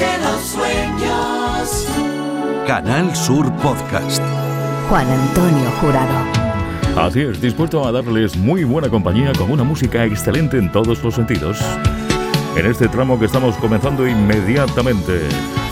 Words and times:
de 0.00 0.18
los 0.18 0.40
sueños. 0.40 1.86
Canal 2.66 3.14
Sur 3.14 3.52
Podcast. 3.56 4.22
Juan 4.88 5.06
Antonio 5.06 5.70
Jurado. 5.80 6.40
Así 6.96 7.20
es, 7.20 7.40
dispuesto 7.40 7.86
a 7.86 7.92
darles 7.92 8.36
muy 8.36 8.64
buena 8.64 8.88
compañía 8.88 9.32
con 9.36 9.50
una 9.50 9.62
música 9.62 10.04
excelente 10.04 10.56
en 10.56 10.72
todos 10.72 11.02
los 11.04 11.14
sentidos. 11.14 11.58
En 12.56 12.66
este 12.66 12.88
tramo 12.88 13.18
que 13.18 13.26
estamos 13.26 13.56
comenzando 13.58 14.08
inmediatamente, 14.08 15.20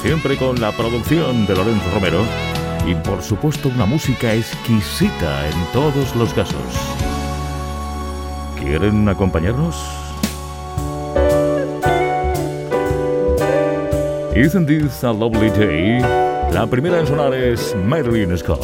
siempre 0.02 0.36
con 0.36 0.60
la 0.60 0.72
producción 0.72 1.46
de 1.46 1.56
Lorenzo 1.56 1.90
Romero 1.92 2.22
y 2.86 2.94
por 2.94 3.22
supuesto 3.22 3.68
una 3.68 3.86
música 3.86 4.34
exquisita 4.34 5.48
en 5.48 5.72
todos 5.72 6.14
los 6.14 6.32
casos. 6.34 6.62
¿Quieren 8.60 9.08
acompañarnos? 9.08 9.97
Isn't 14.38 14.66
this 14.66 15.02
a 15.02 15.10
lovely 15.10 15.50
day? 15.50 15.98
La 16.52 16.64
primera 16.64 17.00
en 17.00 17.08
sonar 17.08 17.34
es 17.34 17.74
Marilyn 17.74 18.38
Scott. 18.38 18.62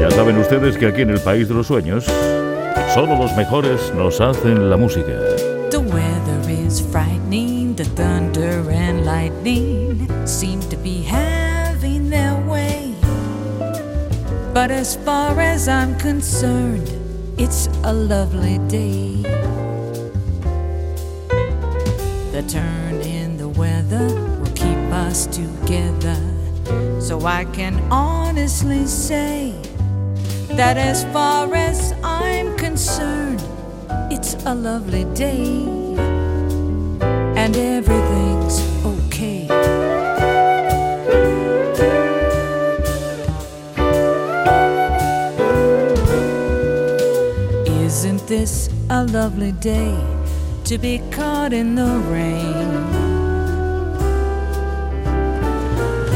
Ya 0.00 0.10
saben 0.10 0.36
ustedes 0.38 0.76
que 0.76 0.88
aquí 0.88 1.02
en 1.02 1.10
el 1.10 1.20
país 1.20 1.46
de 1.46 1.54
los 1.54 1.68
sueños, 1.68 2.04
solo 2.92 3.16
los 3.16 3.32
mejores 3.36 3.94
nos 3.94 4.20
hacen 4.20 4.68
la 4.68 4.76
música. 4.76 5.12
The 5.70 5.78
weather 5.78 6.50
is 6.50 6.80
frightening, 6.80 7.76
the 7.76 7.84
thunder 7.84 8.68
and 8.68 9.06
lightning 9.06 10.08
seem 10.26 10.58
to 10.68 10.76
be 10.76 11.00
having 11.00 12.10
their 12.10 12.34
way. 12.48 12.92
But 14.52 14.72
as 14.72 14.96
far 14.96 15.38
as 15.38 15.68
I'm 15.68 15.96
concerned, 15.98 16.90
it's 17.38 17.68
a 17.84 17.92
lovely 17.92 18.58
day. 18.66 19.23
The 22.34 22.42
turn 22.42 23.00
in 23.02 23.36
the 23.36 23.48
weather 23.48 24.08
will 24.40 24.52
keep 24.56 24.76
us 24.90 25.26
together. 25.26 26.18
So 27.00 27.24
I 27.24 27.44
can 27.44 27.78
honestly 27.92 28.86
say 28.86 29.54
that 30.48 30.76
as 30.76 31.04
far 31.12 31.54
as 31.54 31.94
I'm 32.02 32.56
concerned, 32.56 33.40
it's 34.10 34.34
a 34.46 34.52
lovely 34.52 35.04
day. 35.14 35.62
And 37.38 37.56
everything's 37.56 38.58
okay. 38.84 39.46
Isn't 47.86 48.26
this 48.26 48.70
a 48.90 49.04
lovely 49.04 49.52
day 49.52 50.13
to 50.64 50.78
be 50.78 50.98
caught 51.10 51.52
in 51.52 51.74
the 51.74 51.98
rain? 52.08 52.68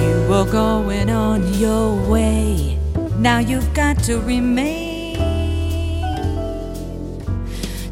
You 0.02 0.26
were 0.28 0.50
going 0.50 1.10
on 1.10 1.52
your 1.54 1.94
way, 2.08 2.78
now 3.18 3.40
you've 3.40 3.74
got 3.74 4.02
to 4.04 4.18
remain 4.20 4.98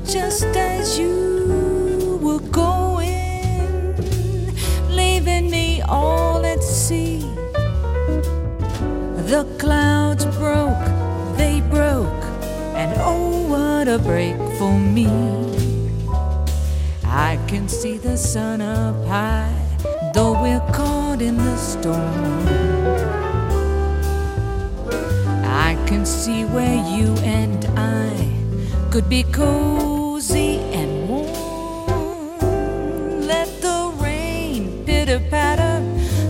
just 0.07 0.45
as 0.57 0.99
you 0.99 2.19
were 2.23 2.41
going, 2.51 3.95
leaving 4.89 5.51
me 5.51 5.83
all 5.83 6.43
at 6.47 6.62
sea. 6.62 7.21
The 9.29 9.45
clouds 9.59 10.25
broke, 10.25 10.87
they 11.37 11.61
broke, 11.69 12.25
and 12.75 12.95
oh, 12.99 13.47
what 13.47 13.89
a 13.89 13.99
break 13.99 14.37
for 14.59 14.79
me. 14.79 15.66
I 17.17 17.39
can 17.48 17.67
see 17.67 17.97
the 17.97 18.14
sun 18.19 18.61
up 18.61 18.95
high, 19.06 19.50
though 20.12 20.33
we're 20.42 20.61
caught 20.75 21.22
in 21.22 21.39
the 21.39 21.56
storm. 21.56 22.47
I 25.43 25.78
can 25.87 26.04
see 26.04 26.44
where 26.44 26.77
you 26.94 27.16
and 27.25 27.65
I 27.75 28.12
could 28.91 29.09
be 29.09 29.22
cozy 29.22 30.59
and 30.77 31.09
warm. 31.09 32.41
Let 33.27 33.48
the 33.62 33.94
rain 33.98 34.84
pitter 34.84 35.21
patter, 35.31 35.81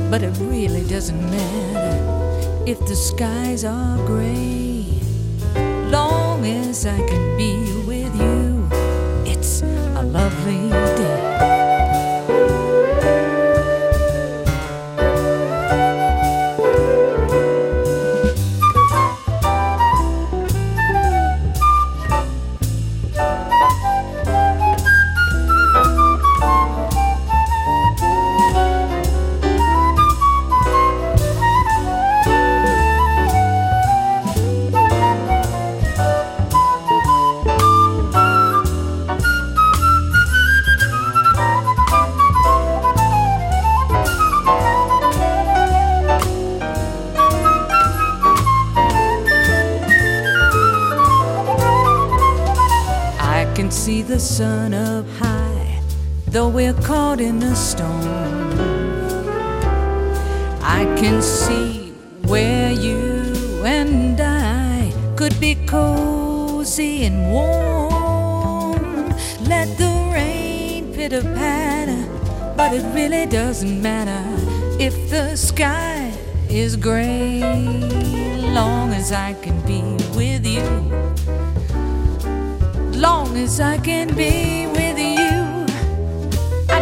but 0.08 0.22
it 0.22 0.38
really 0.38 0.86
doesn't 0.88 1.20
matter 1.32 2.62
if 2.64 2.78
the 2.86 2.94
skies 2.94 3.64
are 3.64 3.96
gray. 4.06 4.86
Long 5.90 6.46
as 6.46 6.86
I 6.86 6.96
can 7.08 7.36
be 7.36 7.75
a 10.48 10.95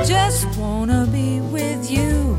just 0.05 0.47
wanna 0.59 1.07
be 1.11 1.41
with 1.41 1.91
you 1.91 2.37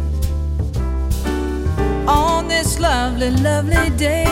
on 2.08 2.48
this 2.48 2.80
lovely, 2.80 3.32
lovely 3.42 3.90
day. 3.98 4.28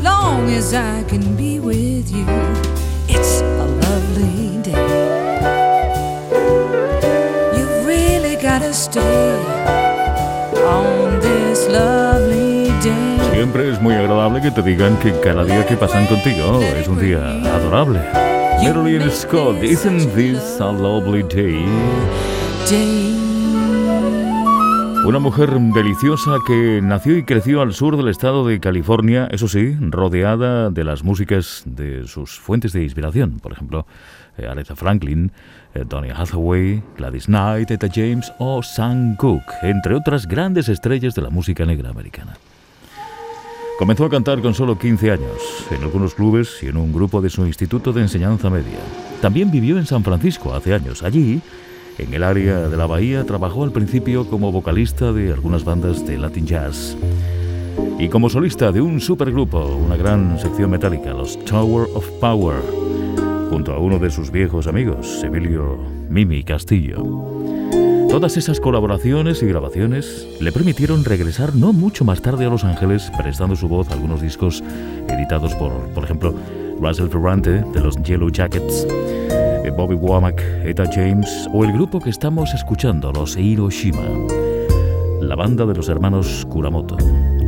Long 0.00 0.48
as 0.50 0.72
I 0.72 1.02
can 1.08 1.34
be 1.34 1.58
with 1.58 2.08
you, 2.12 2.26
it's 3.08 3.40
a 3.40 3.66
lovely 3.66 4.62
day. 4.62 4.86
You 7.56 7.66
really 7.84 8.36
gotta 8.36 8.72
stay 8.72 9.34
on 10.62 11.18
this 11.18 11.68
lovely 11.68 12.70
day. 12.80 13.18
Siempre 13.34 13.68
es 13.72 13.80
muy 13.82 13.94
agradable 13.94 14.40
que 14.40 14.52
te 14.52 14.62
digan 14.62 14.96
que 14.98 15.12
cada 15.18 15.42
día 15.42 15.66
que 15.66 15.76
pasan 15.76 16.06
contigo 16.06 16.60
es 16.60 16.86
un 16.86 17.00
día 17.00 17.18
adorable. 17.18 18.29
Marilyn 18.62 19.10
Scott, 19.10 19.62
isn't 19.64 20.14
this 20.14 20.60
a 20.60 20.70
lovely 20.70 21.22
day? 21.22 21.64
day. 22.68 23.16
Una 25.06 25.18
mujer 25.18 25.50
deliciosa 25.50 26.36
que 26.46 26.80
nació 26.82 27.16
y 27.16 27.24
creció 27.24 27.62
al 27.62 27.72
sur 27.72 27.96
del 27.96 28.08
estado 28.08 28.46
de 28.46 28.60
California, 28.60 29.28
eso 29.30 29.48
sí, 29.48 29.74
rodeada 29.80 30.68
de 30.68 30.84
las 30.84 31.02
músicas 31.02 31.62
de 31.64 32.06
sus 32.06 32.38
fuentes 32.38 32.74
de 32.74 32.82
inspiración, 32.82 33.40
por 33.40 33.52
ejemplo, 33.52 33.86
eh, 34.36 34.46
Aretha 34.46 34.76
Franklin, 34.76 35.32
eh, 35.74 35.84
Donny 35.88 36.10
Hathaway, 36.10 36.82
Gladys 36.98 37.26
Knight, 37.26 37.70
Etta 37.70 37.88
James 37.90 38.30
o 38.38 38.62
Sam 38.62 39.16
Cooke, 39.16 39.52
entre 39.62 39.94
otras 39.94 40.26
grandes 40.26 40.68
estrellas 40.68 41.14
de 41.14 41.22
la 41.22 41.30
música 41.30 41.64
negra 41.64 41.88
americana. 41.88 42.36
Comenzó 43.80 44.04
a 44.04 44.10
cantar 44.10 44.42
con 44.42 44.52
solo 44.52 44.78
15 44.78 45.10
años, 45.10 45.66
en 45.70 45.82
algunos 45.82 46.14
clubes 46.14 46.62
y 46.62 46.66
en 46.66 46.76
un 46.76 46.92
grupo 46.92 47.22
de 47.22 47.30
su 47.30 47.46
instituto 47.46 47.94
de 47.94 48.02
enseñanza 48.02 48.50
media. 48.50 48.78
También 49.22 49.50
vivió 49.50 49.78
en 49.78 49.86
San 49.86 50.04
Francisco 50.04 50.52
hace 50.52 50.74
años. 50.74 51.02
Allí, 51.02 51.40
en 51.96 52.12
el 52.12 52.22
área 52.22 52.68
de 52.68 52.76
la 52.76 52.84
bahía, 52.84 53.24
trabajó 53.24 53.64
al 53.64 53.72
principio 53.72 54.28
como 54.28 54.52
vocalista 54.52 55.14
de 55.14 55.32
algunas 55.32 55.64
bandas 55.64 56.06
de 56.06 56.18
Latin 56.18 56.46
Jazz 56.46 56.94
y 57.98 58.10
como 58.10 58.28
solista 58.28 58.70
de 58.70 58.82
un 58.82 59.00
supergrupo, 59.00 59.64
una 59.64 59.96
gran 59.96 60.38
sección 60.38 60.70
metálica, 60.70 61.14
los 61.14 61.42
Tower 61.46 61.88
of 61.94 62.06
Power. 62.20 62.60
junto 63.48 63.72
a 63.72 63.78
uno 63.78 63.98
de 63.98 64.10
sus 64.10 64.30
viejos 64.30 64.66
amigos, 64.66 65.24
Emilio 65.24 65.78
Mimi 66.10 66.44
Castillo. 66.44 67.59
Todas 68.10 68.36
esas 68.36 68.58
colaboraciones 68.58 69.40
y 69.40 69.46
grabaciones 69.46 70.26
le 70.40 70.50
permitieron 70.50 71.04
regresar 71.04 71.54
no 71.54 71.72
mucho 71.72 72.04
más 72.04 72.20
tarde 72.20 72.44
a 72.44 72.50
Los 72.50 72.64
Ángeles, 72.64 73.08
prestando 73.16 73.54
su 73.54 73.68
voz 73.68 73.88
a 73.88 73.94
algunos 73.94 74.20
discos 74.20 74.64
editados 75.08 75.54
por, 75.54 75.72
por 75.90 76.02
ejemplo, 76.02 76.34
Russell 76.80 77.08
Ferrante 77.08 77.62
de 77.72 77.80
los 77.80 77.94
Yellow 78.02 78.28
Jackets, 78.28 78.84
eh, 78.90 79.72
Bobby 79.76 79.94
Womack, 79.94 80.42
Eta 80.64 80.90
James 80.92 81.48
o 81.52 81.64
el 81.64 81.72
grupo 81.72 82.00
que 82.00 82.10
estamos 82.10 82.52
escuchando, 82.52 83.12
los 83.12 83.36
Hiroshima, 83.36 84.02
la 85.20 85.36
banda 85.36 85.64
de 85.64 85.74
los 85.74 85.88
hermanos 85.88 86.44
Kuramoto. 86.50 86.96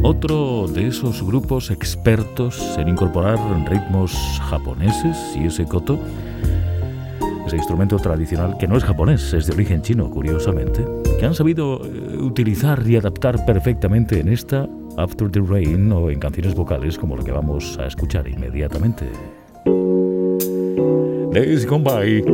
Otro 0.05 0.69
de 0.69 0.87
esos 0.87 1.25
grupos 1.25 1.73
expertos 1.73 2.77
en 2.79 2.87
incorporar 2.87 3.39
ritmos 3.67 4.13
japoneses 4.49 5.17
y 5.35 5.47
ese 5.47 5.65
koto, 5.65 5.99
ese 7.47 7.57
instrumento 7.57 7.97
tradicional 7.97 8.57
que 8.59 8.69
no 8.69 8.77
es 8.77 8.85
japonés, 8.85 9.33
es 9.33 9.47
de 9.47 9.55
origen 9.55 9.83
chino, 9.83 10.11
curiosamente, 10.11 10.85
que 11.19 11.27
han 11.27 11.35
sabido 11.35 11.81
eh, 11.85 12.19
utilizar 12.19 12.87
y 12.87 12.97
adaptar 12.97 13.45
perfectamente 13.45 14.21
en 14.21 14.29
esta 14.29 14.69
After 14.97 15.31
the 15.31 15.41
Rain 15.41 15.91
o 15.93 16.11
en 16.11 16.19
canciones 16.19 16.55
vocales 16.55 16.99
como 16.99 17.17
la 17.17 17.25
que 17.25 17.33
vamos 17.33 17.79
a 17.79 17.87
escuchar 17.87 18.29
inmediatamente. 18.29 19.07
Days 21.33 21.67
gone 21.67 21.85
by. 21.85 22.25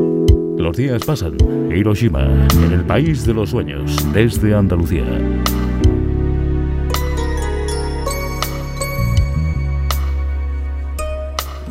Los 0.59 0.77
días 0.77 1.05
pasan. 1.05 1.37
Hiroshima, 1.73 2.25
en 2.65 2.73
el 2.73 2.85
país 2.85 3.25
de 3.25 3.33
los 3.33 3.51
sueños, 3.51 3.97
desde 4.13 4.55
Andalucía. 4.55 5.05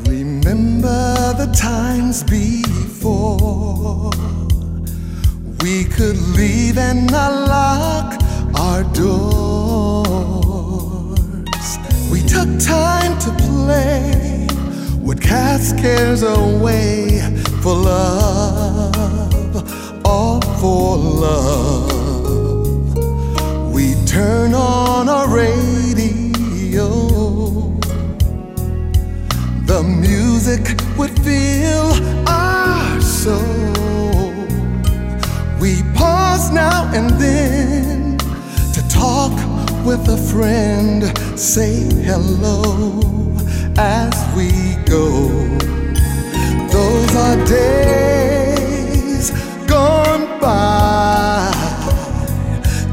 Remember 0.05 1.35
the 1.37 1.47
times 1.53 2.23
before 2.23 2.86
we 5.61 5.83
could 5.85 6.17
leave 6.35 6.77
and 6.77 7.11
not 7.11 7.31
lock 7.47 8.21
our 8.55 8.83
doors. 8.93 10.27
We 12.11 12.21
took 12.21 12.49
time 12.59 13.17
to 13.19 13.31
play, 13.47 14.47
would 14.99 15.21
cast 15.21 15.77
cares 15.77 16.23
away 16.23 17.21
for 17.61 17.75
love, 17.75 19.55
all 20.05 20.41
for 20.59 20.97
love. 20.97 21.91
We 23.73 23.95
turn 24.05 24.53
on 24.53 25.09
our 25.09 25.27
radio 25.27 25.87
the 29.67 29.83
music 29.83 30.79
would 30.97 31.13
our 31.23 31.91
soul. 33.17 34.31
We 35.59 35.81
pause 35.95 36.51
now 36.51 36.89
and 36.93 37.09
then 37.19 38.17
to 38.75 38.81
talk 38.89 39.33
with 39.83 40.07
a 40.07 40.17
friend, 40.31 41.01
say 41.37 41.73
hello 42.09 43.01
as 43.75 44.13
we 44.37 44.49
go. 44.85 45.09
Those 46.77 47.11
are 47.25 47.37
days 47.47 49.31
gone 49.65 50.39
by, 50.39 51.51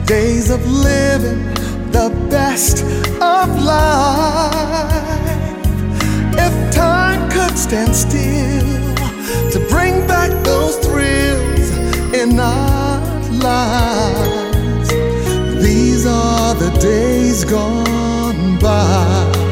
days 0.07 0.49
of 0.49 0.61
living 0.67 1.43
the 1.93 2.09
best 2.31 2.83
of 3.21 3.49
life 3.63 4.95
if 6.47 6.55
time 6.75 7.31
could 7.31 7.59
stand 7.59 7.95
still 7.95 8.84
in 12.15 12.39
our 12.39 13.01
lives, 13.33 14.89
these 15.63 16.07
are 16.07 16.55
the 16.55 16.71
days 16.81 17.45
gone 17.45 18.59
by. 18.59 19.45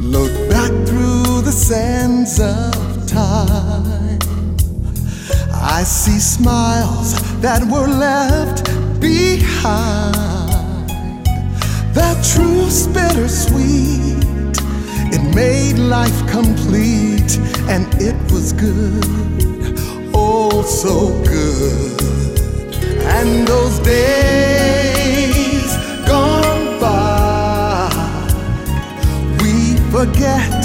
Look 0.00 0.34
back 0.50 0.72
through 0.86 1.40
the 1.42 1.52
sands 1.52 2.38
of 2.38 3.06
time. 3.06 4.18
I 5.52 5.82
see 5.84 6.18
smiles 6.18 7.14
that 7.40 7.62
were 7.64 7.88
left 7.88 8.64
behind. 9.00 10.16
The 11.94 12.12
truth's 12.30 12.86
bittersweet. 12.86 14.15
Made 15.36 15.76
life 15.76 16.26
complete, 16.30 17.38
and 17.68 17.86
it 18.00 18.16
was 18.32 18.54
good. 18.54 19.04
Oh, 20.14 20.62
so 20.62 21.10
good. 21.24 22.00
And 23.04 23.46
those 23.46 23.78
days 23.80 25.76
gone 26.08 26.80
by, 26.80 27.90
we 29.42 29.76
forget 29.90 30.64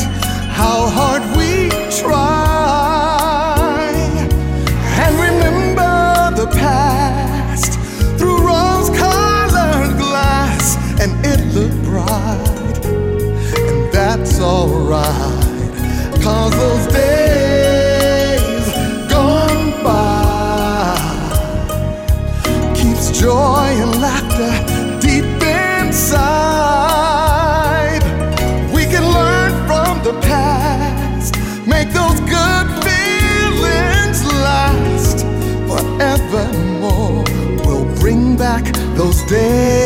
how 0.60 0.88
hard 0.88 1.24
we 1.36 1.70
try. 2.00 2.41
day. 39.32 39.81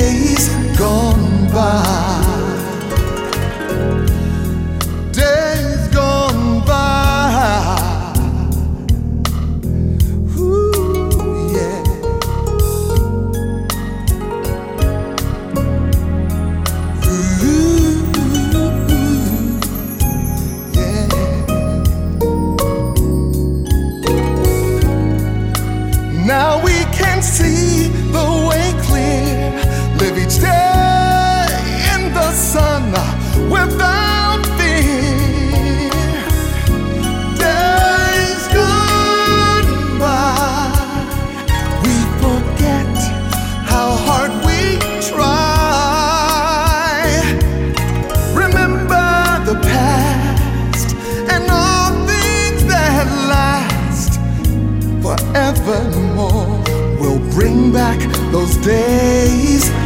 Days 58.86 59.85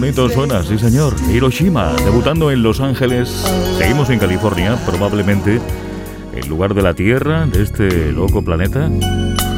bonito 0.00 0.30
suena, 0.30 0.62
sí 0.62 0.78
señor. 0.78 1.14
Hiroshima, 1.30 1.92
debutando 2.06 2.50
en 2.50 2.62
Los 2.62 2.80
Ángeles. 2.80 3.28
Seguimos 3.76 4.08
en 4.08 4.18
California, 4.18 4.78
probablemente 4.86 5.60
el 6.34 6.48
lugar 6.48 6.72
de 6.72 6.80
la 6.80 6.94
Tierra, 6.94 7.44
de 7.44 7.62
este 7.62 8.10
loco 8.10 8.42
planeta, 8.42 8.88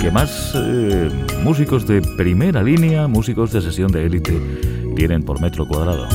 que 0.01 0.11
más 0.11 0.53
eh, 0.57 1.09
músicos 1.45 1.87
de 1.87 2.03
primera 2.17 2.61
línea, 2.61 3.07
músicos 3.07 3.53
de 3.53 3.61
sesión 3.61 3.93
de 3.93 4.05
élite, 4.05 4.37
tienen 4.97 5.23
por 5.23 5.41
metro 5.41 5.65
cuadrado. 5.65 6.09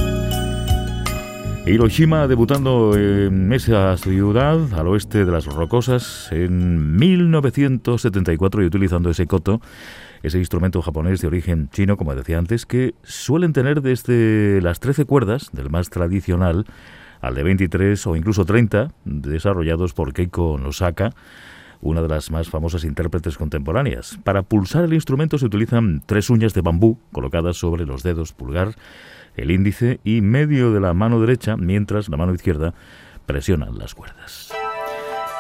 Hiroshima 1.66 2.28
debutando 2.28 2.98
en 2.98 3.54
esa 3.54 3.96
ciudad 3.96 4.60
al 4.74 4.88
oeste 4.88 5.24
de 5.24 5.32
las 5.32 5.46
Rocosas 5.46 6.28
en 6.32 6.98
1974 6.98 8.62
y 8.62 8.66
utilizando 8.66 9.10
ese 9.10 9.26
koto 9.26 9.62
ese 10.24 10.38
instrumento 10.40 10.82
japonés 10.82 11.22
de 11.22 11.28
origen 11.28 11.70
chino, 11.70 11.98
como 11.98 12.16
decía 12.16 12.38
antes, 12.38 12.66
que 12.66 12.96
suelen 13.04 13.54
tener 13.54 13.82
desde 13.82 14.62
las 14.62 14.80
13 14.80 15.06
cuerdas, 15.06 15.50
del 15.54 15.70
más 15.70 15.90
tradicional, 15.90 16.66
al 17.22 17.36
de 17.36 17.44
23 17.44 18.08
o 18.08 18.16
incluso 18.16 18.46
30, 18.46 18.92
desarrollados 19.06 19.94
por 19.94 20.14
Keiko 20.14 20.58
Nosaka, 20.58 21.12
una 21.82 22.02
de 22.02 22.08
las 22.08 22.32
más 22.32 22.50
famosas 22.50 22.84
intérpretes 22.84 23.38
contemporáneas. 23.38 24.20
Para 24.24 24.44
pulsar 24.44 24.84
el 24.84 24.94
instrumento 24.94 25.38
se 25.38 25.46
utilizan 25.46 26.02
tres 26.06 26.30
uñas 26.30 26.54
de 26.54 26.62
bambú 26.62 26.98
colocadas 27.12 27.58
sobre 27.58 27.86
los 27.86 28.04
dedos 28.04 28.34
pulgar, 28.34 28.76
el 29.36 29.52
índice 29.52 30.00
y 30.04 30.22
medio 30.22 30.74
de 30.74 30.80
la 30.80 30.94
mano 30.94 31.20
derecha, 31.20 31.58
mientras 31.58 32.10
la 32.10 32.18
mano 32.18 32.34
izquierda 32.34 32.74
presiona 33.26 33.70
las 33.70 33.94
cuerdas. 33.94 34.57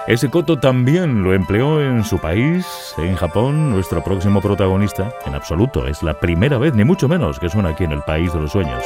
Ese 0.08 0.30
koto 0.30 0.58
también 0.58 1.22
lo 1.22 1.34
empleó 1.34 1.82
en 1.82 2.06
su 2.06 2.18
país, 2.18 2.66
en 2.98 3.18
Japón, 3.18 3.72
nuestro 3.72 4.02
próximo 4.02 4.42
protagonista. 4.42 5.12
En 5.26 5.36
absoluto, 5.36 5.86
es 5.86 6.02
la 6.02 6.18
primera 6.18 6.58
vez, 6.58 6.74
ni 6.74 6.86
mucho 6.86 7.10
menos, 7.10 7.38
que 7.40 7.50
suena 7.50 7.70
aquí 7.70 7.84
en 7.84 7.92
el 7.92 8.02
país 8.04 8.32
de 8.32 8.40
los 8.40 8.54
sueños. 8.54 8.86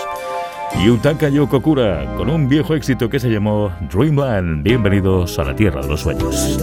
Yutaka 0.83 1.29
Yokokura, 1.29 2.15
con 2.17 2.27
un 2.27 2.49
viejo 2.49 2.73
éxito 2.73 3.07
que 3.07 3.19
se 3.19 3.29
llamó 3.29 3.71
Dreamland. 3.81 4.63
Bienvenidos 4.63 5.37
a 5.37 5.43
la 5.43 5.55
Tierra 5.55 5.83
de 5.83 5.89
los 5.89 6.01
Sueños. 6.01 6.57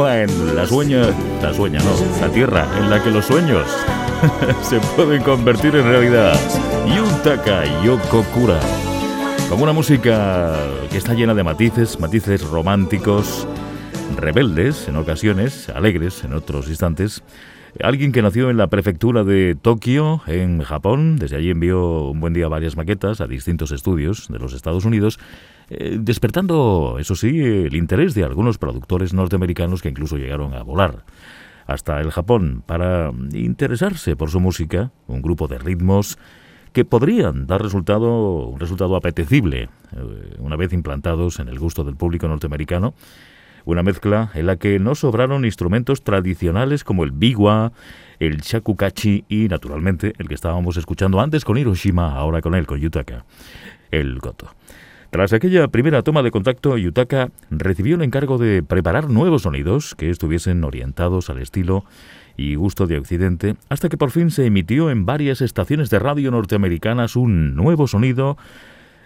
La 0.00 0.66
sueña, 0.66 1.02
la 1.42 1.52
sueña, 1.52 1.78
no, 1.80 2.20
la 2.26 2.32
tierra 2.32 2.66
en 2.78 2.88
la 2.88 3.02
que 3.02 3.10
los 3.10 3.26
sueños 3.26 3.66
se 4.62 4.80
pueden 4.96 5.22
convertir 5.22 5.76
en 5.76 5.84
realidad. 5.84 6.34
Yutaka 6.86 7.64
Yokokura, 7.84 8.58
como 9.50 9.64
una 9.64 9.74
música 9.74 10.56
que 10.90 10.96
está 10.96 11.12
llena 11.12 11.34
de 11.34 11.42
matices, 11.42 12.00
matices 12.00 12.42
románticos, 12.48 13.46
rebeldes 14.16 14.88
en 14.88 14.96
ocasiones, 14.96 15.68
alegres 15.68 16.24
en 16.24 16.32
otros 16.32 16.68
instantes. 16.68 17.22
Alguien 17.82 18.12
que 18.12 18.22
nació 18.22 18.48
en 18.48 18.56
la 18.56 18.68
prefectura 18.68 19.22
de 19.22 19.54
Tokio, 19.54 20.22
en 20.26 20.62
Japón, 20.62 21.18
desde 21.18 21.36
allí 21.36 21.50
envió 21.50 22.08
un 22.08 22.20
buen 22.20 22.32
día 22.32 22.48
varias 22.48 22.74
maquetas 22.74 23.20
a 23.20 23.26
distintos 23.26 23.70
estudios 23.70 24.28
de 24.28 24.38
los 24.38 24.54
Estados 24.54 24.86
Unidos 24.86 25.18
eh, 25.70 25.98
despertando, 26.00 26.96
eso 26.98 27.14
sí, 27.14 27.28
el 27.28 27.74
interés 27.76 28.14
de 28.14 28.24
algunos 28.24 28.58
productores 28.58 29.14
norteamericanos 29.14 29.82
que 29.82 29.88
incluso 29.88 30.16
llegaron 30.16 30.52
a 30.54 30.62
volar 30.62 31.04
hasta 31.66 32.00
el 32.00 32.10
Japón 32.10 32.64
para 32.66 33.12
interesarse 33.32 34.16
por 34.16 34.30
su 34.30 34.40
música, 34.40 34.90
un 35.06 35.22
grupo 35.22 35.46
de 35.46 35.58
ritmos 35.58 36.18
que 36.72 36.84
podrían 36.84 37.46
dar 37.46 37.62
resultado, 37.62 38.48
un 38.48 38.58
resultado 38.58 38.96
apetecible 38.96 39.68
eh, 39.92 40.36
una 40.38 40.56
vez 40.56 40.72
implantados 40.72 41.38
en 41.38 41.48
el 41.48 41.60
gusto 41.60 41.84
del 41.84 41.96
público 41.96 42.26
norteamericano. 42.26 42.94
Una 43.64 43.82
mezcla 43.82 44.30
en 44.34 44.46
la 44.46 44.56
que 44.56 44.78
no 44.78 44.94
sobraron 44.94 45.44
instrumentos 45.44 46.02
tradicionales 46.02 46.82
como 46.82 47.04
el 47.04 47.12
biwa, 47.12 47.72
el 48.18 48.38
shakukachi 48.38 49.26
y, 49.28 49.48
naturalmente, 49.48 50.14
el 50.18 50.28
que 50.28 50.34
estábamos 50.34 50.76
escuchando 50.76 51.20
antes 51.20 51.44
con 51.44 51.58
Hiroshima, 51.58 52.14
ahora 52.14 52.40
con 52.40 52.54
él, 52.54 52.66
con 52.66 52.80
Yutaka, 52.80 53.26
el 53.90 54.18
goto. 54.18 54.48
Tras 55.10 55.32
aquella 55.32 55.66
primera 55.66 56.02
toma 56.02 56.22
de 56.22 56.30
contacto, 56.30 56.78
Yutaka 56.78 57.30
recibió 57.50 57.96
el 57.96 58.02
encargo 58.02 58.38
de 58.38 58.62
preparar 58.62 59.10
nuevos 59.10 59.42
sonidos 59.42 59.96
que 59.96 60.08
estuviesen 60.08 60.62
orientados 60.62 61.30
al 61.30 61.38
estilo 61.38 61.84
y 62.36 62.54
gusto 62.54 62.86
de 62.86 62.96
Occidente, 62.96 63.56
hasta 63.68 63.88
que 63.88 63.96
por 63.96 64.12
fin 64.12 64.30
se 64.30 64.46
emitió 64.46 64.88
en 64.88 65.06
varias 65.06 65.40
estaciones 65.40 65.90
de 65.90 65.98
radio 65.98 66.30
norteamericanas 66.30 67.16
un 67.16 67.56
nuevo 67.56 67.88
sonido, 67.88 68.38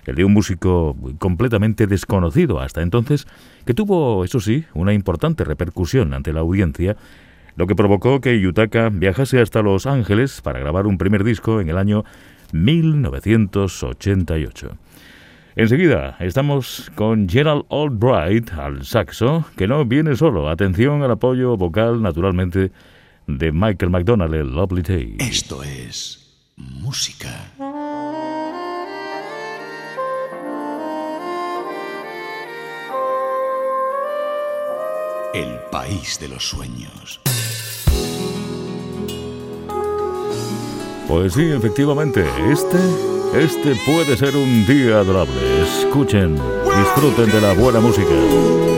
el 0.04 0.16
de 0.16 0.26
un 0.26 0.34
músico 0.34 0.94
completamente 1.18 1.86
desconocido 1.86 2.60
hasta 2.60 2.82
entonces, 2.82 3.26
que 3.64 3.72
tuvo, 3.72 4.26
eso 4.26 4.40
sí, 4.40 4.66
una 4.74 4.92
importante 4.92 5.42
repercusión 5.42 6.12
ante 6.12 6.34
la 6.34 6.40
audiencia, 6.40 6.98
lo 7.56 7.66
que 7.66 7.74
provocó 7.74 8.20
que 8.20 8.38
Yutaka 8.38 8.90
viajase 8.90 9.40
hasta 9.40 9.62
Los 9.62 9.86
Ángeles 9.86 10.42
para 10.42 10.58
grabar 10.58 10.86
un 10.86 10.98
primer 10.98 11.24
disco 11.24 11.62
en 11.62 11.70
el 11.70 11.78
año 11.78 12.04
1988. 12.52 14.76
Enseguida 15.56 16.16
estamos 16.18 16.90
con 16.96 17.28
Gerald 17.28 17.64
Albright 17.70 18.52
al 18.54 18.84
saxo, 18.84 19.44
que 19.56 19.68
no 19.68 19.84
viene 19.84 20.16
solo. 20.16 20.48
Atención 20.48 21.04
al 21.04 21.12
apoyo 21.12 21.56
vocal, 21.56 22.02
naturalmente, 22.02 22.72
de 23.28 23.52
Michael 23.52 23.90
McDonald, 23.92 24.34
el 24.34 24.52
Lovely 24.52 24.82
Day. 24.82 25.16
Esto 25.20 25.62
es 25.62 26.36
música. 26.56 27.52
El 35.32 35.58
país 35.70 36.18
de 36.20 36.28
los 36.30 36.48
sueños. 36.48 37.20
Pues 41.06 41.34
sí, 41.34 41.44
efectivamente, 41.52 42.24
este 42.50 42.78
este 43.34 43.74
puede 43.84 44.16
ser 44.16 44.36
un 44.36 44.64
día 44.66 45.00
adorable. 45.00 45.34
Escuchen, 45.62 46.34
disfruten 46.34 47.30
de 47.30 47.40
la 47.40 47.52
buena 47.54 47.80
música. 47.80 48.73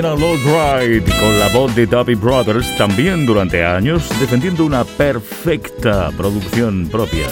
General 0.00 0.16
Wright 0.16 1.04
con 1.18 1.40
la 1.40 1.48
voz 1.48 1.74
de 1.74 1.84
Dubby 1.84 2.14
Brothers, 2.14 2.76
también 2.76 3.26
durante 3.26 3.64
años 3.64 4.08
defendiendo 4.20 4.64
una 4.64 4.84
perfecta 4.84 6.10
producción 6.16 6.86
propia. 6.88 7.26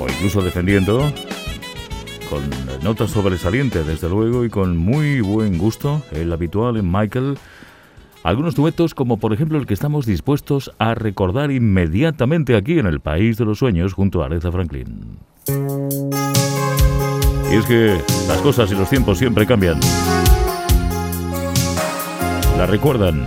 O 0.00 0.08
incluso 0.08 0.40
defendiendo 0.40 1.12
con 2.30 2.42
notas 2.82 3.10
sobresalientes, 3.10 3.86
desde 3.86 4.08
luego, 4.08 4.42
y 4.46 4.48
con 4.48 4.78
muy 4.78 5.20
buen 5.20 5.58
gusto, 5.58 6.00
el 6.12 6.32
habitual 6.32 6.78
en 6.78 6.90
Michael, 6.90 7.36
algunos 8.22 8.54
duetos 8.54 8.94
como 8.94 9.18
por 9.18 9.34
ejemplo 9.34 9.58
el 9.58 9.66
que 9.66 9.74
estamos 9.74 10.06
dispuestos 10.06 10.72
a 10.78 10.94
recordar 10.94 11.50
inmediatamente 11.50 12.56
aquí 12.56 12.78
en 12.78 12.86
el 12.86 13.00
País 13.00 13.36
de 13.36 13.44
los 13.44 13.58
Sueños 13.58 13.92
junto 13.92 14.22
a 14.22 14.26
Aretha 14.26 14.50
Franklin. 14.50 15.18
Y 17.52 17.54
es 17.54 17.66
que 17.66 17.98
las 18.28 18.38
cosas 18.38 18.72
y 18.72 18.74
los 18.76 18.88
tiempos 18.88 19.18
siempre 19.18 19.44
cambian. 19.44 19.78
¿La 22.62 22.66
recuerdan? 22.66 23.26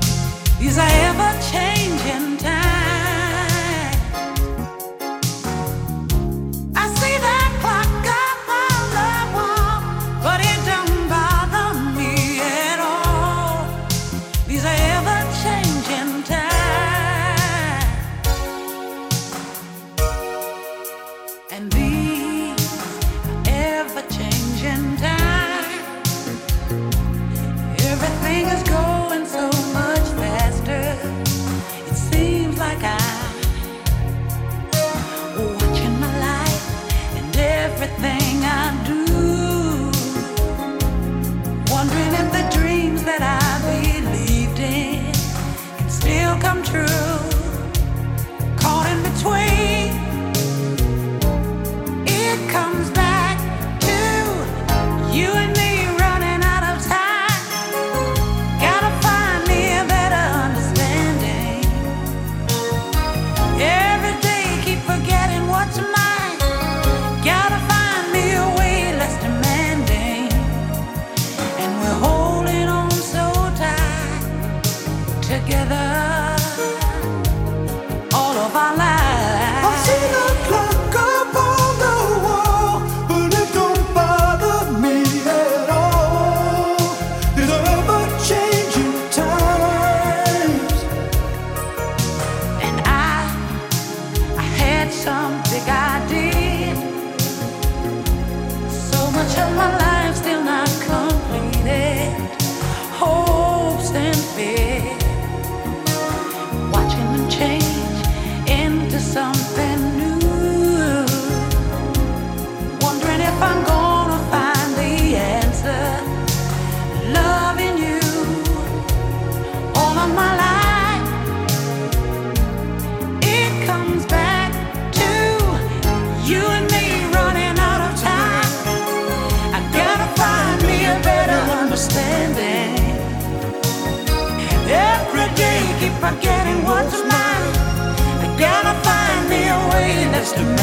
place 140.34 140.55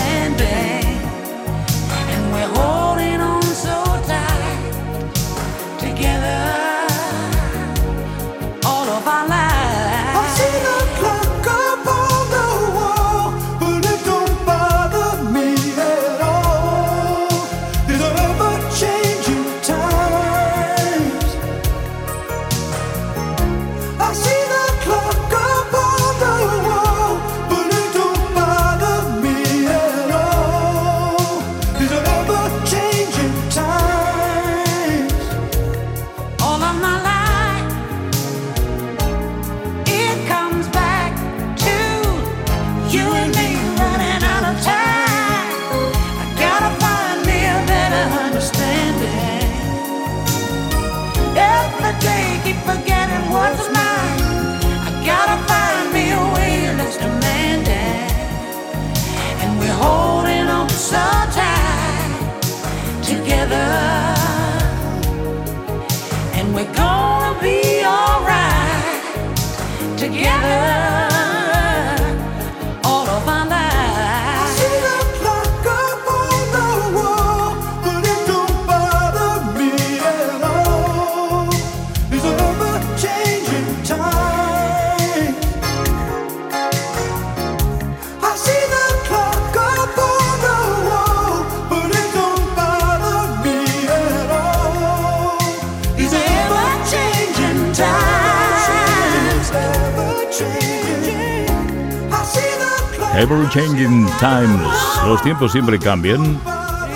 Changing 103.50 104.06
Times. 104.18 104.68
Los 105.06 105.22
tiempos 105.22 105.52
siempre 105.52 105.78
cambian, 105.78 106.38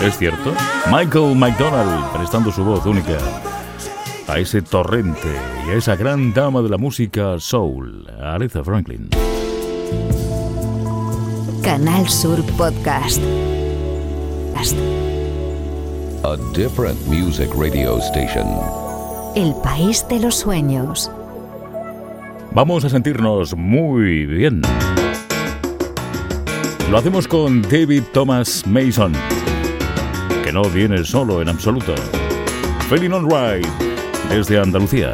es 0.02 0.18
cierto. 0.18 0.52
Michael 0.90 1.34
McDonald 1.34 2.12
prestando 2.12 2.52
su 2.52 2.64
voz 2.64 2.84
única 2.86 3.16
a 4.28 4.38
ese 4.38 4.60
torrente 4.62 5.28
y 5.66 5.70
a 5.70 5.74
esa 5.74 5.96
gran 5.96 6.34
dama 6.34 6.62
de 6.62 6.68
la 6.68 6.78
música 6.78 7.38
soul, 7.38 8.06
Aretha 8.22 8.62
Franklin. 8.62 9.08
Canal 11.62 12.08
Sur 12.08 12.42
Podcast. 12.56 13.22
A 16.24 16.36
different 16.52 16.98
music 17.06 17.50
radio 17.54 17.98
station. 17.98 18.46
El 19.34 19.54
país 19.62 20.04
de 20.08 20.20
los 20.20 20.34
sueños. 20.34 21.10
Vamos 22.52 22.84
a 22.84 22.88
sentirnos 22.88 23.56
muy 23.56 24.26
bien. 24.26 24.62
Lo 26.90 26.98
hacemos 26.98 27.26
con 27.26 27.62
David 27.62 28.04
Thomas 28.12 28.64
Mason, 28.64 29.12
que 30.44 30.52
no 30.52 30.62
viene 30.62 31.04
solo 31.04 31.42
en 31.42 31.48
absoluto. 31.48 31.94
Feeling 32.88 33.10
on 33.10 33.28
Ride, 33.28 33.68
desde 34.30 34.60
Andalucía. 34.60 35.12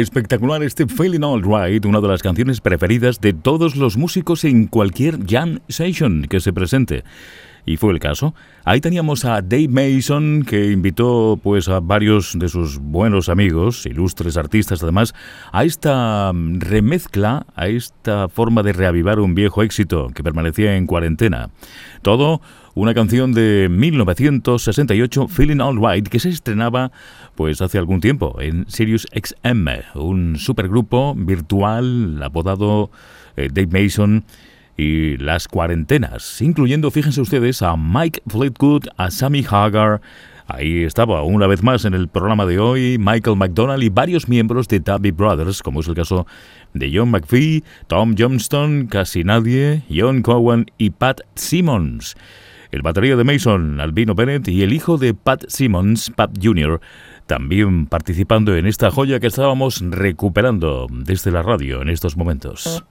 Espectacular 0.00 0.62
este 0.62 0.86
Feeling 0.86 1.20
All 1.22 1.42
Right, 1.42 1.84
una 1.84 2.00
de 2.00 2.08
las 2.08 2.22
canciones 2.22 2.62
preferidas 2.62 3.20
de 3.20 3.34
todos 3.34 3.76
los 3.76 3.98
músicos 3.98 4.42
en 4.44 4.66
cualquier 4.66 5.18
jam 5.26 5.58
session 5.68 6.24
que 6.30 6.40
se 6.40 6.50
presente. 6.50 7.04
Y 7.66 7.76
fue 7.76 7.92
el 7.92 8.00
caso. 8.00 8.34
Ahí 8.64 8.80
teníamos 8.80 9.26
a 9.26 9.42
Dave 9.42 9.68
Mason, 9.68 10.44
que 10.48 10.70
invitó 10.70 11.38
pues, 11.42 11.68
a 11.68 11.80
varios 11.80 12.38
de 12.38 12.48
sus 12.48 12.78
buenos 12.78 13.28
amigos, 13.28 13.84
ilustres 13.84 14.38
artistas 14.38 14.82
además, 14.82 15.14
a 15.52 15.64
esta 15.64 16.32
remezcla, 16.32 17.44
a 17.54 17.68
esta 17.68 18.30
forma 18.30 18.62
de 18.62 18.72
reavivar 18.72 19.20
un 19.20 19.34
viejo 19.34 19.62
éxito 19.62 20.08
que 20.14 20.24
permanecía 20.24 20.74
en 20.74 20.86
cuarentena. 20.86 21.50
Todo 22.00 22.40
una 22.74 22.94
canción 22.94 23.32
de 23.32 23.68
1968, 23.70 25.28
Feeling 25.28 25.60
Alright, 25.60 26.08
que 26.08 26.18
se 26.18 26.30
estrenaba 26.30 26.92
pues 27.34 27.60
hace 27.60 27.78
algún 27.78 28.00
tiempo 28.00 28.40
en 28.40 28.64
Sirius 28.68 29.06
XM, 29.12 29.68
un 29.94 30.36
supergrupo 30.36 31.14
virtual 31.14 32.22
apodado 32.22 32.90
eh, 33.36 33.48
Dave 33.52 33.82
Mason 33.82 34.24
y 34.76 35.16
las 35.18 35.48
cuarentenas, 35.48 36.40
incluyendo, 36.40 36.90
fíjense 36.90 37.20
ustedes, 37.20 37.62
a 37.62 37.76
Mike 37.76 38.22
Fleetwood, 38.26 38.84
a 38.96 39.10
Sammy 39.10 39.44
Hagar, 39.48 40.00
Ahí 40.48 40.82
estaba 40.82 41.22
una 41.22 41.46
vez 41.46 41.62
más 41.62 41.84
en 41.84 41.94
el 41.94 42.08
programa 42.08 42.44
de 42.44 42.58
hoy 42.58 42.98
Michael 42.98 43.36
McDonald 43.36 43.82
y 43.82 43.88
varios 43.88 44.28
miembros 44.28 44.68
de 44.68 44.80
Tabby 44.80 45.10
Brothers, 45.10 45.62
como 45.62 45.80
es 45.80 45.88
el 45.88 45.94
caso 45.94 46.26
de 46.74 46.90
John 46.92 47.10
McPhee, 47.10 47.64
Tom 47.86 48.16
Johnston, 48.18 48.86
Casi 48.86 49.24
Nadie, 49.24 49.82
John 49.88 50.20
Cowan 50.20 50.66
y 50.78 50.90
Pat 50.90 51.20
Simmons. 51.36 52.16
El 52.72 52.80
batería 52.80 53.16
de 53.16 53.24
Mason, 53.24 53.80
Albino 53.80 54.14
Bennett, 54.14 54.48
y 54.48 54.62
el 54.62 54.72
hijo 54.72 54.96
de 54.96 55.12
Pat 55.12 55.44
Simmons, 55.46 56.10
Pat 56.16 56.30
Jr., 56.42 56.80
también 57.26 57.86
participando 57.86 58.56
en 58.56 58.66
esta 58.66 58.90
joya 58.90 59.20
que 59.20 59.26
estábamos 59.26 59.82
recuperando 59.90 60.86
desde 60.90 61.30
la 61.30 61.42
radio 61.42 61.82
en 61.82 61.90
estos 61.90 62.16
momentos. 62.16 62.82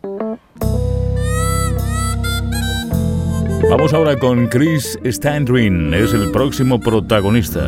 Vamos 3.71 3.93
ahora 3.93 4.17
con 4.19 4.47
Chris 4.47 4.99
Standring, 5.03 5.95
es 5.95 6.13
el 6.13 6.31
próximo 6.31 6.79
protagonista. 6.79 7.67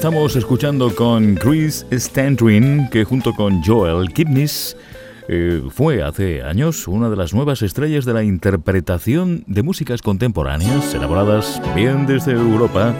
Estamos 0.00 0.34
escuchando 0.34 0.94
con 0.94 1.34
Chris 1.34 1.84
Stantwin, 1.92 2.88
que 2.88 3.04
junto 3.04 3.34
con 3.34 3.62
Joel 3.62 4.10
Kipnis 4.14 4.74
eh, 5.28 5.62
fue 5.68 6.02
hace 6.02 6.42
años 6.42 6.88
una 6.88 7.10
de 7.10 7.16
las 7.16 7.34
nuevas 7.34 7.60
estrellas 7.60 8.06
de 8.06 8.14
la 8.14 8.22
interpretación 8.22 9.44
de 9.46 9.62
músicas 9.62 10.00
contemporáneas 10.00 10.94
elaboradas 10.94 11.60
bien 11.76 12.06
desde 12.06 12.32
Europa, 12.32 12.94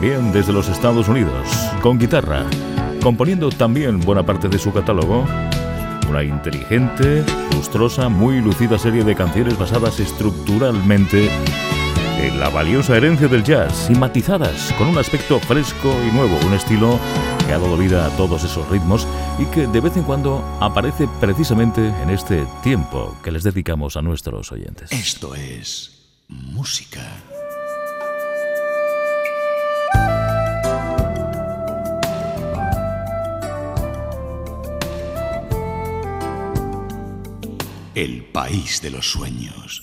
bien 0.00 0.32
desde 0.32 0.54
los 0.54 0.70
Estados 0.70 1.08
Unidos, 1.08 1.46
con 1.82 1.98
guitarra, 1.98 2.46
componiendo 3.02 3.50
también 3.50 4.00
buena 4.00 4.24
parte 4.24 4.48
de 4.48 4.58
su 4.58 4.72
catálogo. 4.72 5.26
Una 6.08 6.24
inteligente, 6.24 7.22
lustrosa, 7.54 8.08
muy 8.08 8.40
lucida 8.40 8.78
serie 8.78 9.04
de 9.04 9.14
canciones 9.14 9.58
basadas 9.58 10.00
estructuralmente 10.00 11.28
la 12.28 12.50
valiosa 12.50 12.96
herencia 12.96 13.28
del 13.28 13.42
jazz 13.42 13.88
y 13.88 13.94
matizadas 13.94 14.72
con 14.76 14.88
un 14.88 14.98
aspecto 14.98 15.40
fresco 15.40 15.94
y 16.06 16.14
nuevo, 16.14 16.38
un 16.46 16.52
estilo 16.52 16.98
que 17.46 17.52
ha 17.52 17.58
dado 17.58 17.76
vida 17.78 18.06
a 18.06 18.10
todos 18.10 18.44
esos 18.44 18.68
ritmos 18.68 19.08
y 19.38 19.46
que 19.46 19.66
de 19.66 19.80
vez 19.80 19.96
en 19.96 20.02
cuando 20.02 20.44
aparece 20.60 21.08
precisamente 21.20 21.88
en 22.02 22.10
este 22.10 22.46
tiempo 22.62 23.16
que 23.24 23.30
les 23.30 23.42
dedicamos 23.42 23.96
a 23.96 24.02
nuestros 24.02 24.52
oyentes. 24.52 24.92
Esto 24.92 25.34
es 25.34 26.08
música. 26.28 27.00
El 37.94 38.24
país 38.24 38.80
de 38.82 38.90
los 38.90 39.10
sueños. 39.10 39.82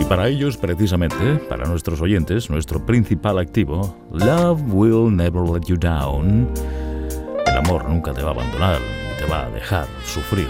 Y 0.00 0.04
para 0.04 0.28
ellos, 0.28 0.56
precisamente, 0.56 1.36
para 1.46 1.66
nuestros 1.66 2.00
oyentes, 2.00 2.48
nuestro 2.48 2.86
principal 2.86 3.38
activo, 3.38 3.94
Love 4.10 4.62
Will 4.72 5.14
Never 5.14 5.42
Let 5.42 5.66
You 5.66 5.76
Down. 5.76 6.48
El 7.46 7.56
amor 7.58 7.86
nunca 7.86 8.14
te 8.14 8.22
va 8.22 8.28
a 8.28 8.32
abandonar 8.32 8.80
ni 8.80 9.18
te 9.18 9.30
va 9.30 9.44
a 9.44 9.50
dejar 9.50 9.86
sufrir. 10.06 10.48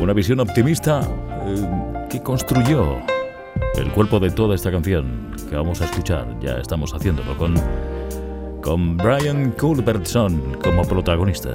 Una 0.00 0.12
visión 0.12 0.38
optimista 0.38 1.00
eh, 1.44 2.06
que 2.08 2.22
construyó 2.22 2.98
el 3.74 3.90
cuerpo 3.90 4.20
de 4.20 4.30
toda 4.30 4.54
esta 4.54 4.70
canción 4.70 5.34
que 5.50 5.56
vamos 5.56 5.80
a 5.80 5.86
escuchar. 5.86 6.38
Ya 6.38 6.58
estamos 6.58 6.94
haciéndolo 6.94 7.36
con, 7.36 7.54
con 8.62 8.96
Brian 8.96 9.50
Culbertson 9.58 10.58
como 10.62 10.82
protagonista. 10.82 11.50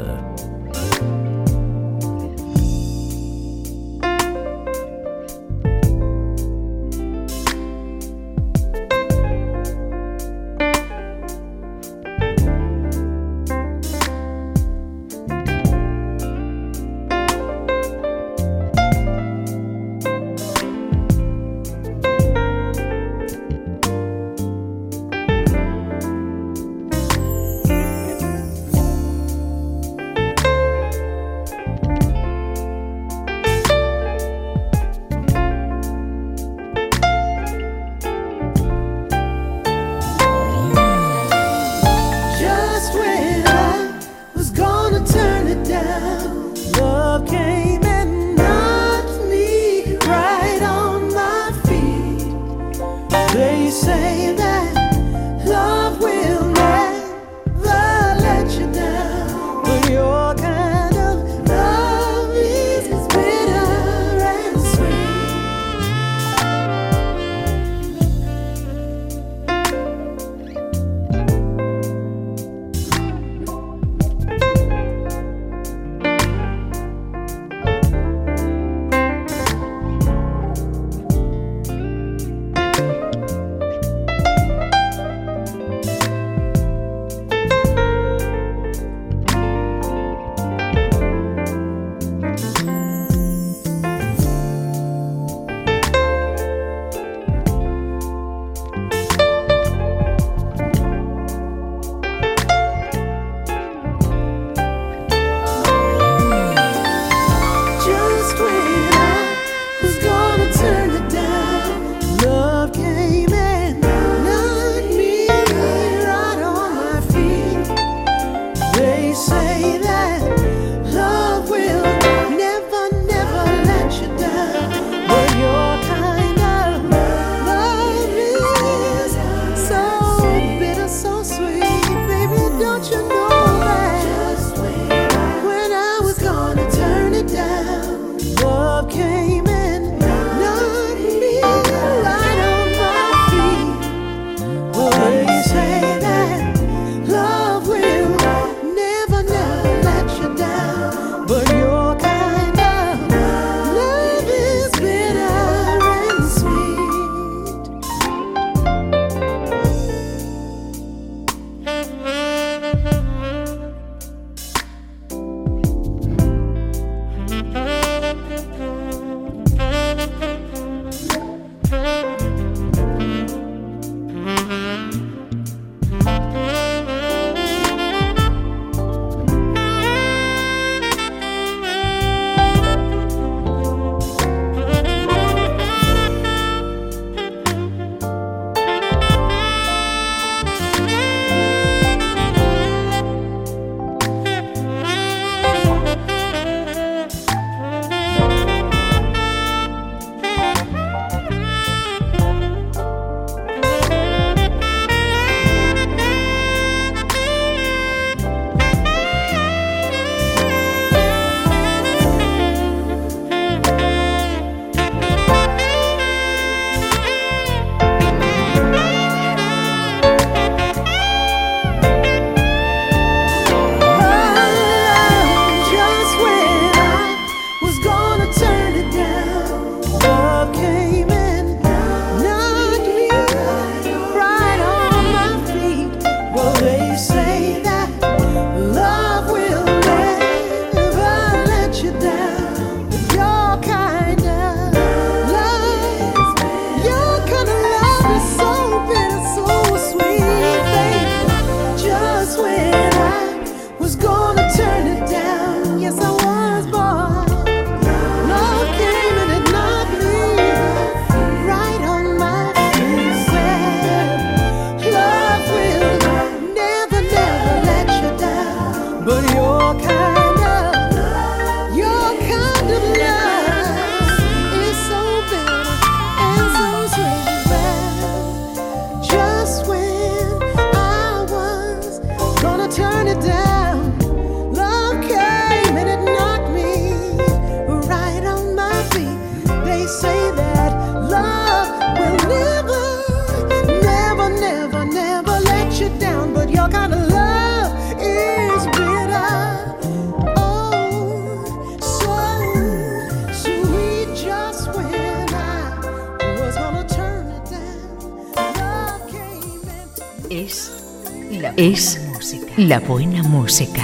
La 312.72 312.80
buena 312.80 313.22
música. 313.24 313.84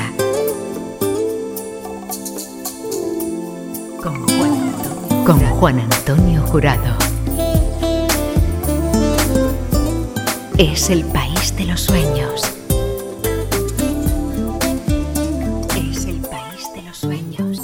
Con 4.01 4.15
Juan, 4.25 5.25
Con 5.25 5.39
Juan 5.39 5.79
Antonio 5.81 6.41
Jurado. 6.43 6.95
Es 10.57 10.89
el 10.89 11.03
país 11.03 11.53
de 11.57 11.65
los 11.65 11.81
sueños. 11.81 12.43
Es 15.75 16.05
el 16.05 16.21
país 16.21 16.69
de 16.73 16.83
los 16.83 16.95
sueños. 16.95 17.61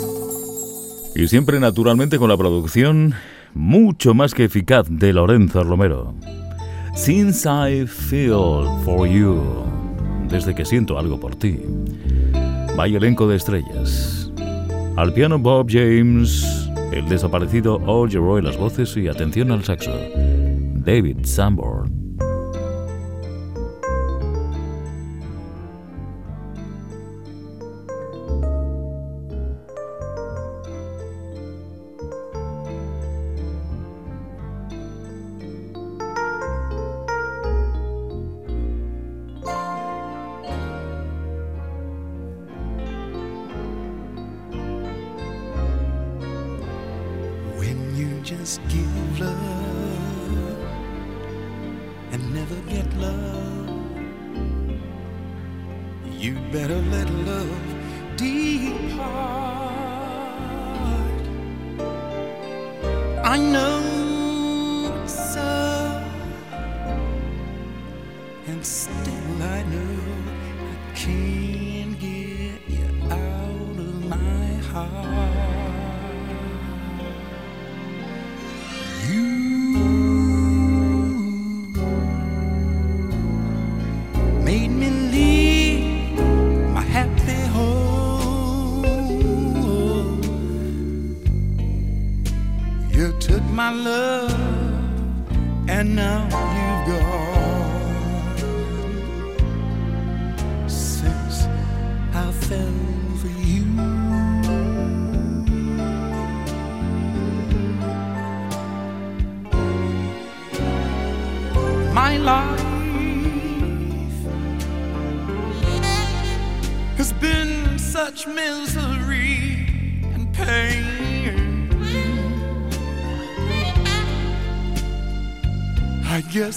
Y 1.15 1.30
siempre 1.30 1.57
naturalmente 1.61 2.19
con 2.19 2.28
la 2.28 2.36
producción 2.36 3.13
mucho 3.53 4.13
más 4.13 4.34
que 4.34 4.43
eficaz 4.43 4.88
de 4.89 5.13
Lorenzo 5.13 5.63
Romero. 5.63 6.15
Since 6.95 7.47
I 7.47 7.88
Feel 7.88 8.67
For 8.84 9.07
You 9.07 9.72
desde 10.34 10.55
que 10.55 10.65
siento 10.65 10.97
algo 10.97 11.19
por 11.19 11.36
ti. 11.36 11.59
Vaya 12.75 12.97
elenco 12.97 13.27
de 13.27 13.36
estrellas. 13.36 14.31
Al 14.95 15.13
piano 15.13 15.38
Bob 15.38 15.67
James, 15.69 16.43
el 16.91 17.07
desaparecido 17.07 17.79
All 17.86 18.11
Roy 18.11 18.41
las 18.41 18.57
voces 18.57 18.97
y 18.97 19.07
atención 19.07 19.51
al 19.51 19.63
saxo. 19.63 19.91
David 20.84 21.19
Sanborn. 21.23 22.03
just 48.24 48.61
give 48.69 49.19
love 49.19 49.38
and 52.13 52.34
never 52.34 52.55
get 52.69 52.88
love. 52.93 53.69
You'd 56.19 56.51
better 56.53 56.80
let 56.80 57.09
love 57.09 57.76
depart. 58.15 59.74
I 63.26 63.38
know, 63.38 65.03
so, 65.05 66.01
and 68.47 68.65
still 68.65 69.43
I 69.43 69.63
know 69.63 69.99
I 70.69 70.95
can't. 70.95 71.42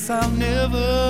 I'll 0.08 0.30
never 0.30 1.05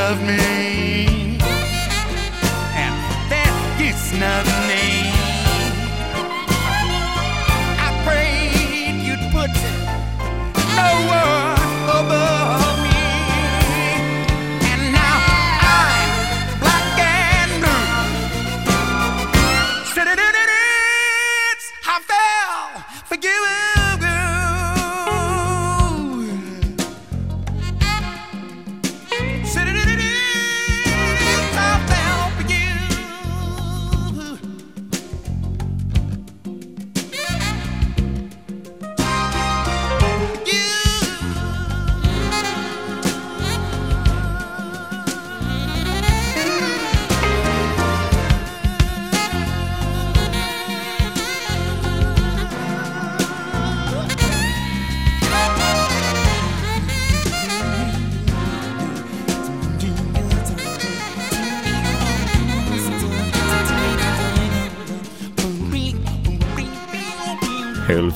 you 0.00 0.06
love 0.06 0.22
me, 0.22 0.69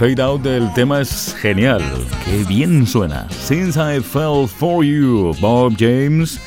fade 0.04 0.22
out 0.22 0.42
del 0.42 0.70
tema 0.74 1.00
es 1.00 1.34
genial. 1.40 1.80
Qué 2.26 2.44
bien 2.46 2.86
suena. 2.86 3.26
Since 3.30 3.80
I 3.80 4.02
Fell 4.02 4.46
For 4.46 4.84
You, 4.84 5.34
Bob 5.40 5.76
James, 5.78 6.38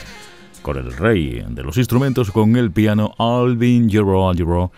con 0.62 0.78
el 0.78 0.96
rey 0.96 1.44
de 1.50 1.64
los 1.64 1.76
instrumentos, 1.78 2.30
con 2.30 2.56
el 2.56 2.70
piano 2.70 3.16
Alvin 3.18 3.90
Giro 3.90 4.32
Giro, 4.36 4.72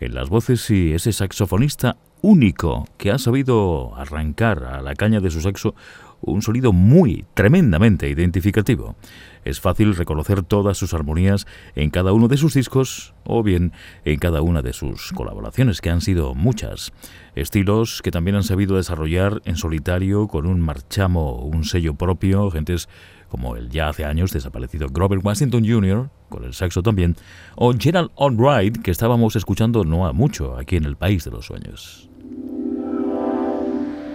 en 0.00 0.16
las 0.16 0.30
voces 0.30 0.68
y 0.72 0.94
ese 0.94 1.12
saxofonista 1.12 1.96
único 2.22 2.88
que 2.98 3.12
ha 3.12 3.18
sabido 3.18 3.94
arrancar 3.94 4.64
a 4.64 4.82
la 4.82 4.96
caña 4.96 5.20
de 5.20 5.30
su 5.30 5.40
saxo 5.40 5.76
un 6.20 6.42
sonido 6.42 6.72
muy, 6.72 7.24
tremendamente 7.34 8.08
identificativo. 8.08 8.96
Es 9.44 9.60
fácil 9.60 9.94
reconocer 9.94 10.42
todas 10.42 10.78
sus 10.78 10.94
armonías 10.94 11.46
en 11.74 11.90
cada 11.90 12.12
uno 12.12 12.28
de 12.28 12.36
sus 12.36 12.54
discos 12.54 13.14
o 13.24 13.42
bien 13.42 13.72
en 14.04 14.18
cada 14.18 14.42
una 14.42 14.62
de 14.62 14.72
sus 14.72 15.12
colaboraciones, 15.12 15.80
que 15.80 15.90
han 15.90 16.00
sido 16.00 16.34
muchas. 16.34 16.92
Estilos 17.34 18.02
que 18.02 18.10
también 18.10 18.36
han 18.36 18.42
sabido 18.42 18.76
desarrollar 18.76 19.42
en 19.44 19.56
solitario 19.56 20.28
con 20.28 20.46
un 20.46 20.60
marchamo, 20.60 21.36
un 21.36 21.64
sello 21.64 21.94
propio, 21.94 22.50
gentes 22.50 22.88
como 23.28 23.56
el 23.56 23.68
ya 23.68 23.88
hace 23.88 24.04
años 24.04 24.32
desaparecido 24.32 24.88
Grover 24.88 25.18
Washington 25.18 25.64
Jr., 25.66 26.08
con 26.28 26.44
el 26.44 26.54
saxo 26.54 26.82
también, 26.82 27.16
o 27.56 27.72
Gerald 27.76 28.10
Albright, 28.16 28.80
que 28.80 28.92
estábamos 28.92 29.34
escuchando 29.34 29.84
no 29.84 30.06
ha 30.06 30.12
mucho 30.12 30.56
aquí 30.56 30.76
en 30.76 30.84
el 30.84 30.96
País 30.96 31.24
de 31.24 31.32
los 31.32 31.46
Sueños. 31.46 32.08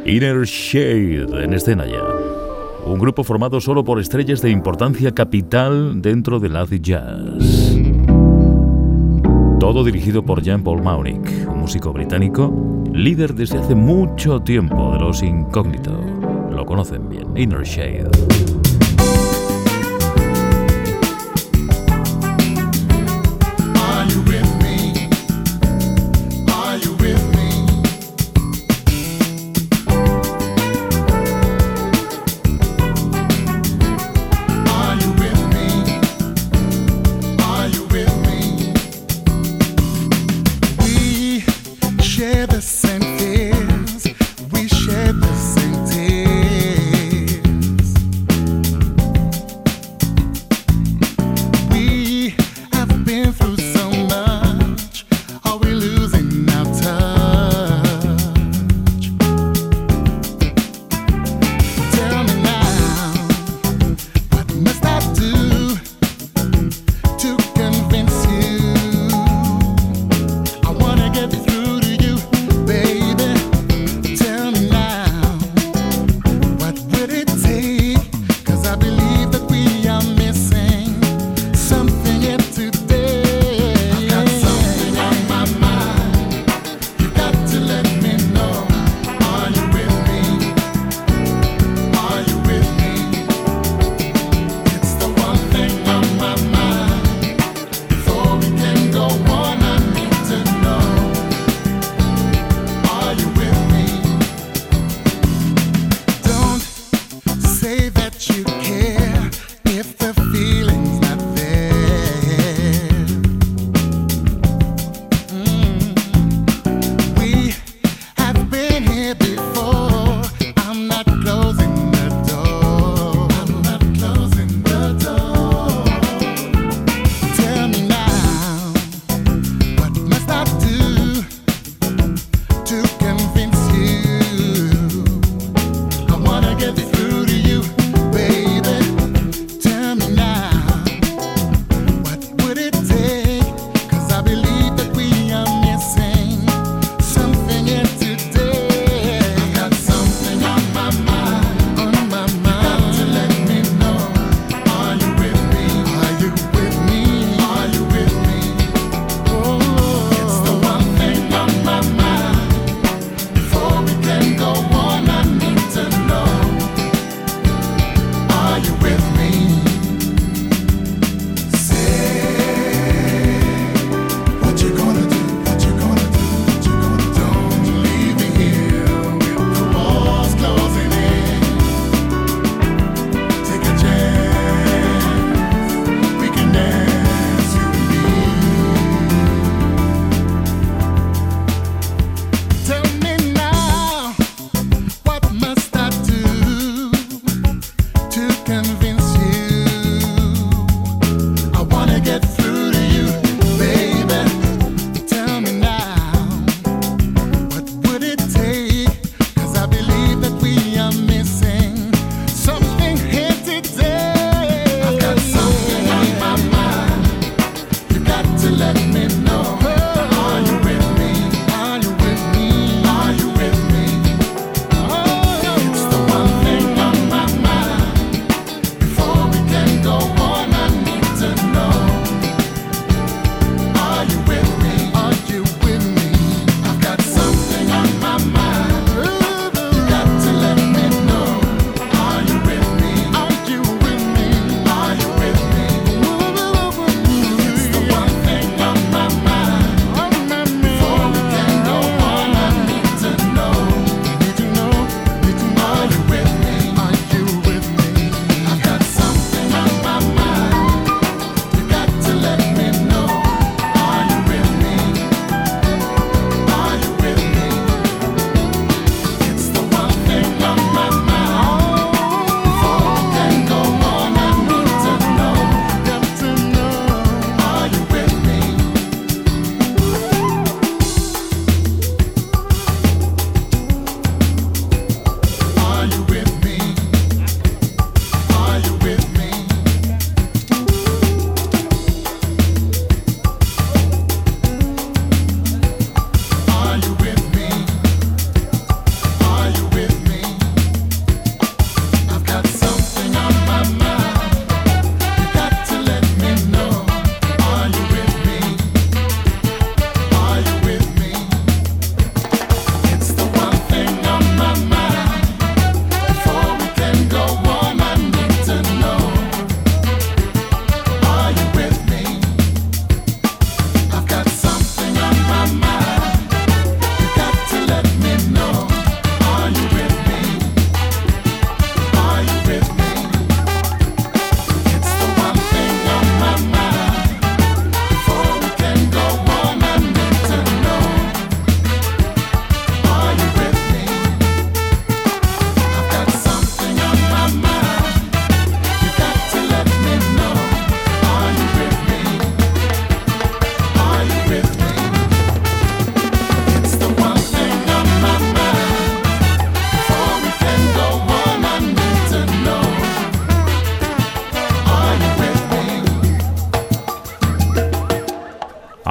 Inner 0.05 0.45
Shade 0.45 1.43
en 1.43 1.53
escena 1.53 1.86
ya. 1.86 2.28
Un 2.90 2.98
grupo 2.98 3.24
formado 3.24 3.62
solo 3.62 3.84
por 3.84 4.00
estrellas 4.00 4.42
de 4.42 4.50
importancia 4.50 5.12
capital 5.12 6.02
dentro 6.02 6.40
del 6.40 6.56
acid 6.56 6.82
jazz. 6.82 7.78
Todo 9.60 9.84
dirigido 9.84 10.26
por 10.26 10.42
Jean 10.42 10.64
Paul 10.64 10.82
Maunick, 10.82 11.48
un 11.48 11.60
músico 11.60 11.94
británico, 11.94 12.52
líder 12.92 13.36
desde 13.36 13.60
hace 13.60 13.76
mucho 13.76 14.40
tiempo 14.40 14.92
de 14.94 15.00
los 15.02 15.22
Incógnito. 15.22 16.02
Lo 16.50 16.66
conocen 16.66 17.08
bien, 17.08 17.28
Inner 17.38 17.64
Shade. 17.64 18.10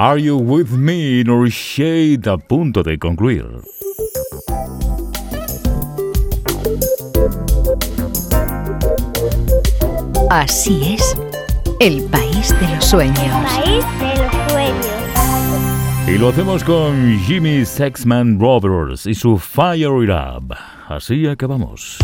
Are 0.09 0.17
You 0.17 0.37
With 0.37 0.71
Me? 0.71 1.23
Nor 1.23 1.49
Shade 1.49 2.25
a 2.25 2.35
punto 2.39 2.81
de 2.81 2.97
concluir. 2.97 3.45
Así 10.31 10.95
es, 10.95 11.15
el 11.79 12.01
país 12.05 12.59
de 12.59 12.75
los 12.75 12.85
sueños. 12.85 13.17
País 13.17 13.85
de 13.99 14.23
los 14.23 14.51
sueños. 14.51 14.87
Y 16.07 16.17
lo 16.17 16.29
hacemos 16.29 16.63
con 16.63 17.19
Jimmy 17.19 17.63
Sexman 17.63 18.39
Brothers 18.39 19.05
y 19.05 19.13
su 19.13 19.37
Fire 19.37 20.03
It 20.03 20.09
Up. 20.09 20.55
Así 20.87 21.27
acabamos. 21.27 21.99